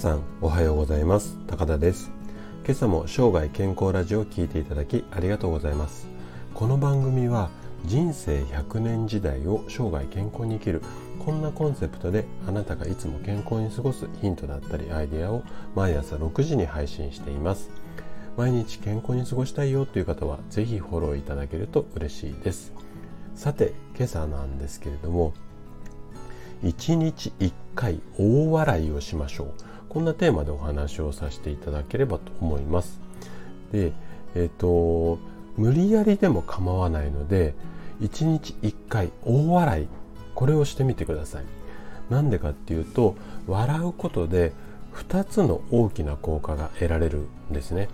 [0.00, 1.36] さんおはようございます。
[1.46, 2.10] 高田です。
[2.64, 6.08] 今朝も生涯健康ラジオを聞いていただきありがとうございます。
[6.54, 7.50] この番組は
[7.84, 10.80] 人生100年時代を生涯健康に生きる
[11.18, 15.42] こんなコンセプトであなたがいつも健康に過ごすヒントだったりアイデアを
[15.74, 17.68] 毎朝6時に配信しています。
[18.38, 22.72] 毎日健康に過ごしたいよという方はぜひフォローいただけると嬉しいです。
[23.34, 25.34] さて今朝なんですけれども
[26.62, 29.69] 1日1回大笑いをしましょう。
[29.90, 33.00] こんなテーマでお話をさせていただければと思います。
[33.72, 33.92] で
[34.34, 35.18] えっ、ー、と
[35.56, 37.54] 無理やりでも構わないので
[38.00, 39.88] 1日1回大笑い。
[40.34, 41.44] これをしてみてください。
[42.08, 44.52] なんでかっていうと笑うことで
[44.94, 47.88] 2つの大きな効果が得られるんですね。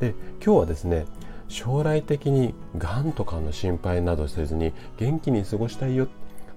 [0.00, 1.06] で今日はですね
[1.48, 6.08] 将来的にがんとかの心配などせずに元気に過ごしたいよ。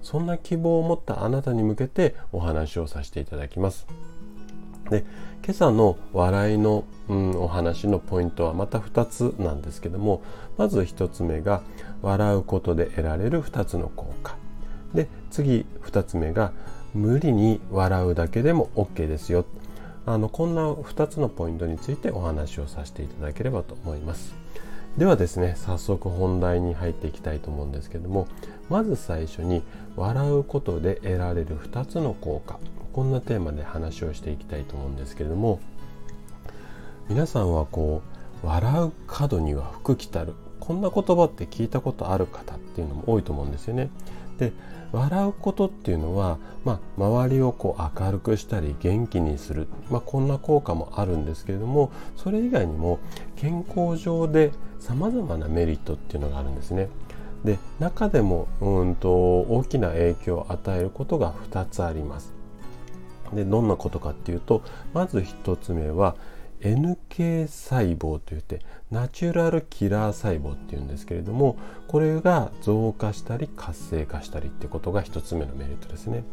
[0.02, 3.86] そんな希望を持ったあなたに向けてお話をさせていただきます。
[4.90, 5.04] で
[5.44, 10.22] 今朝の笑いの、うん、お話のポイントはまた2つなんですけども
[10.56, 11.62] まず1つ目が
[12.02, 14.36] 笑うことで得られる2つの効果
[14.94, 16.52] で次2つ目が
[16.94, 19.44] 無理に笑うだけでも OK ですよ
[20.06, 24.34] あのこんな2つのポイントについてお話をさせていただければと思います。
[24.98, 28.28] ではですね早速本題に入っていきたいと思うんですけども
[28.70, 29.62] まず最初に
[29.94, 32.58] 笑うことで得られる2つの効果
[32.92, 35.60] こんなテーマで話をしていきたいと思うんですけれども
[37.08, 38.02] 皆さんはこ
[38.42, 43.90] う笑う角には福来たるこんな言葉って聞いたことある方っていうのも多いと思うんですよね。
[44.38, 44.52] で
[44.92, 52.98] 笑うことっていうのは、まあ、周りをこう明るくしたり元気にする、まあ、こんな効果もあるんですけれどもそれ以外にも
[53.36, 56.88] 健康上でさまざまなメリットっていうのがあるんですね。
[57.44, 62.34] で中でもうんと大きな影響を与えることが2つあります。
[63.32, 64.62] でどんなことかっていうと
[64.94, 66.14] まず1つ目は
[66.74, 68.60] NK 細胞といって
[68.90, 71.56] ナチュラルキラー細胞っていうんですけれども
[71.86, 76.24] これが増加したり活性化したりってことが1つ目のメリットですね。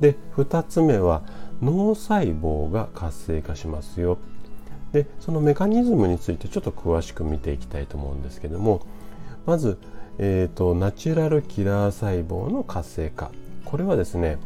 [0.00, 1.22] で2つ目は
[1.60, 4.18] 脳細胞が活性化しますよ。
[4.92, 8.84] でそのメカニズムについてちょっと詳しく見ていきたいと思うんですけども
[9.46, 9.78] まず、
[10.18, 13.30] えーと、ナチュラルキラー細胞の活性化
[13.64, 14.38] これはですね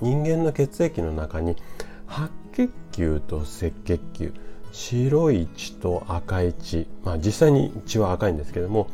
[0.00, 1.56] 人間の血液の中に
[2.06, 2.30] 白
[2.96, 4.32] 球と赤血球
[4.72, 8.88] 白い血と赤い血、まあ、実際に血は赤いんですけども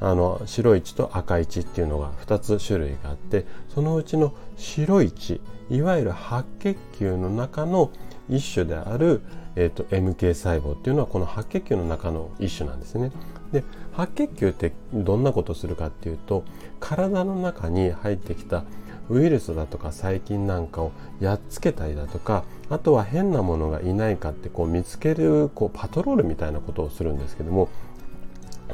[0.00, 7.90] あの白い血と赤い血っていうのが2つ種類があってそのうちの白い血いわゆる白血球の中の
[8.28, 9.22] 一種である、
[9.56, 13.12] えーと、MK 細胞っていうのはこの白血球の中の一種なんですね。
[13.52, 16.44] で白血球ってどんなことをするかっていうと
[16.80, 18.64] 体の中に入ってきた
[19.10, 27.68] ウイルスだとか細菌なんかをやっつけたりだとかあとは変なものがいないかってこう見つけるこうパトロールみたいなことをするんですけども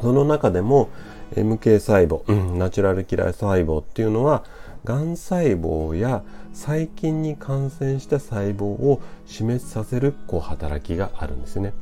[0.01, 0.89] その中でも
[1.35, 4.45] MK 細胞、うん、ナチュラルキラー細胞っていうのは
[4.85, 11.73] がん細胞や細菌に感染した細胞を死滅させるこう働きがあるんですね。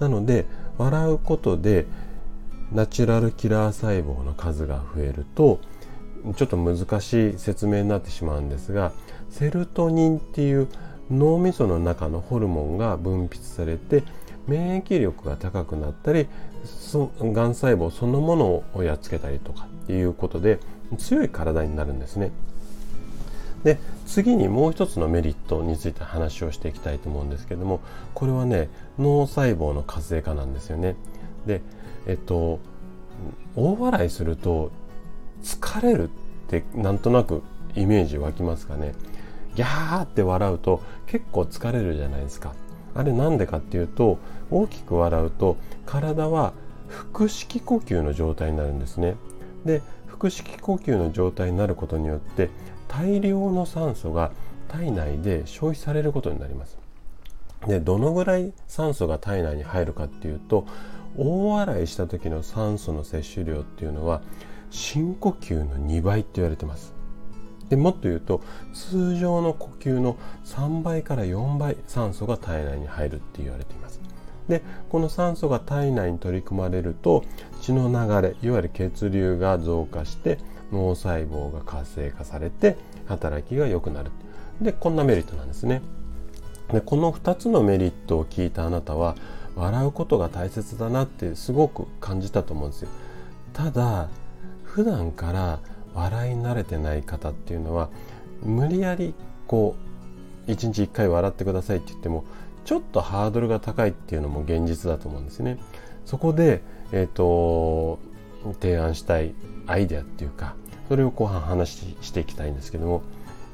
[0.00, 0.46] なので
[0.78, 1.86] 笑うことで
[2.72, 5.60] ナチュラルキラー細胞の数が増えると
[6.34, 8.92] ちょっと難しい説明になってしまうんですが
[9.30, 10.68] セロトニンっていう
[11.10, 14.02] 脳みその中のホルモンが分泌されて
[14.46, 16.26] 免疫力が高くなったり
[17.20, 20.58] がん細胞そのものをやっつけたりとかっていうことで
[20.98, 22.32] 強い体になるんですね。
[23.64, 27.80] で次にもう一つのメリットについて話をしていきたいと思うんですけども
[28.14, 30.94] これはね脳細胞の活性化なんですよね。
[31.46, 31.62] で
[32.06, 32.60] えっと
[33.56, 34.70] 大笑いすると
[35.42, 36.10] 疲れるっ
[36.48, 37.42] てなんとなく
[37.74, 38.94] イメージ湧きますかね。
[39.54, 42.54] ギャーって笑うと結構疲れるじゃないですか。
[42.94, 44.18] あれなんでかっていうと
[44.50, 46.52] 大きく笑うと体は
[47.12, 49.16] 腹式呼吸の状態になるんですね。
[49.64, 52.50] で腹式呼吸の状態になることによって
[52.88, 54.30] 大量の酸素が
[54.68, 56.78] 体内で消費されることになります。
[57.66, 60.66] でどのぐらい酸素が体内に入るかっていうと
[61.16, 64.20] 大笑いした時の酸素の摂取量っていうのは
[64.70, 66.94] 深呼吸の2倍って言われてます。
[67.68, 68.42] でもっと言うと
[68.72, 74.00] 通常の呼吸の3倍から4倍酸素が体内に入るって言われています。
[74.48, 77.24] でこの酸素が体内に取り組まれると
[77.60, 80.38] 血の流れいわゆる血流が増加して
[80.72, 82.76] 脳細胞が活性化されて
[83.06, 84.10] 働きが良くなる
[84.60, 85.82] でこんなメリットなんですね
[86.72, 89.16] でこの2つのメリットを聞いたあなたは
[89.54, 92.88] 笑うことが大切だなってすごく感じたと思うんですよ
[93.52, 94.08] ただ
[94.76, 95.60] 普段から
[95.94, 97.88] 笑い慣れてない方っていうのは
[98.42, 99.14] 無理やり
[99.46, 99.74] こ
[100.46, 102.26] う1日1回笑ってくださいって言っても
[102.66, 105.56] ちょっとハードルが高いっていうのも現実だと思うんですね。
[106.04, 106.60] そこで、
[106.92, 107.98] えーと、
[108.60, 109.34] 提案したい
[109.66, 110.54] アイデアっていうか
[110.90, 113.02] それを後半話していきたいんですけども、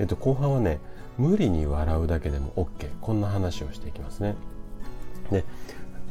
[0.00, 0.80] えー、と後半はね
[1.18, 4.34] 無理に笑うだけでも OK こんな話をしていきますね。
[5.30, 5.44] で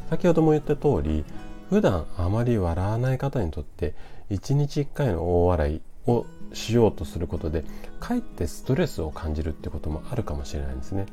[0.08, 1.26] 先ほども言った通り
[1.68, 3.94] 普段あまり笑わない方にとって
[4.32, 7.64] 1日1回の大笑いをしようとすることで
[8.00, 11.06] かえってストレスを感じるってこともあるかもしれないんですね。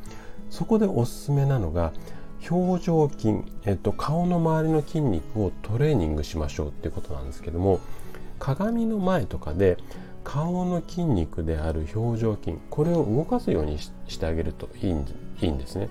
[0.49, 1.93] そこでおすすめなのが
[2.49, 3.35] 表情筋、
[3.65, 7.81] えっと、顔の周りの筋肉をトレーニングしましょうっていうことなんですけども
[8.39, 9.77] 鏡の前とかで
[10.23, 14.95] 顔の筋肉である表情筋これを動かすようにしてあげるといい
[15.41, 15.89] いいんですね。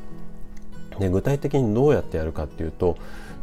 [0.98, 2.96] で具体的にどうやってやるかっていうと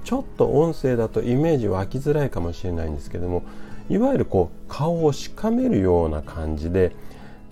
[0.04, 3.44] ちょっと音声だとイメージ湧きづらいかもしれないんですけども
[3.90, 6.96] いわゆるこう顔をしかめるような感じで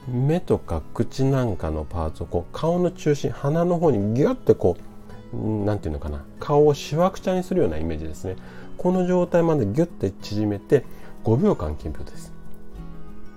[0.07, 4.85] 目とか口なんかのパーツをこう顔の中心鼻の方にギュッてこう
[5.65, 6.24] 何て言うのかな。
[6.39, 8.35] 顔をしわくちゃにするようなイメージですね。
[8.77, 10.85] この状態までギュッて縮めて
[11.24, 12.33] 5秒間キープです。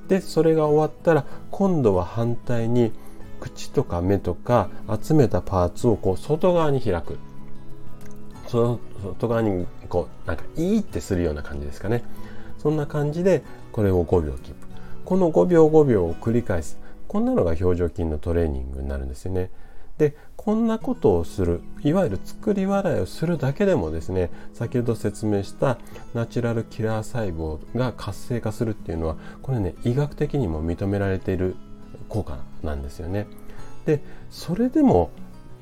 [0.08, 2.92] でそれが終わったら今度は反対に
[3.40, 4.68] 口とか目とか
[5.02, 7.18] 集めたパーツをこう外側に開く。
[8.48, 12.02] その外側にこうなんかいいってするような感じですかね。
[12.58, 13.42] そんな感じで
[13.72, 14.66] これを5秒キープ。
[15.04, 16.78] この5秒5秒を繰り返す。
[17.08, 19.50] こんなのが表情筋のトレーニングになるんですよね。
[19.98, 25.78] でこんなことをするいわゆる作り笑いをするだけでもですね先ほど説明した
[26.14, 31.56] ナチュラルキラー細胞が活性化するっていうのはこれね医学的にも認められている
[32.08, 33.26] 効果なんですよね。
[33.86, 35.10] でそれでも、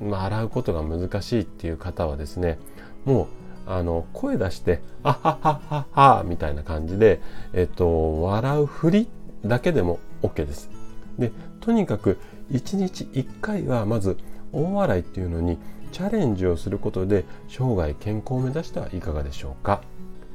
[0.01, 2.59] まあ、洗うことが難しいっていう方はですね
[3.05, 3.27] もう
[3.67, 7.21] あの声出して「あはははは」みたいな感じで、
[7.53, 9.07] えっと、笑うふり
[9.45, 10.69] だけでも OK です。
[11.17, 11.31] で
[11.61, 12.17] とにかく
[12.51, 14.17] 1日1回はまず
[14.51, 15.57] 大笑いっていうのに
[15.91, 19.81] チャレンジをすることで生涯健康を目指してはいかがでしょうか。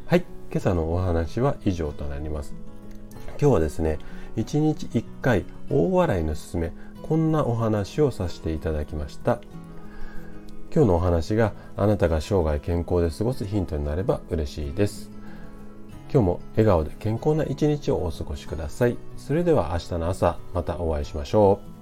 [0.06, 0.24] はい。
[0.50, 2.54] 今朝のお話は以上となります。
[3.40, 3.98] 今日はですね
[4.36, 6.72] 1日1回大笑いのすすめ
[7.02, 9.40] こんなお話をさせていただきました。
[10.72, 15.10] 今日のお話があなたが生涯健康で過ごすヒントになれば嬉しいです。
[16.12, 18.96] 今日も笑顔で健康な一日をお過ごしください。
[19.16, 21.79] それでは明日の朝またお会いしましょう。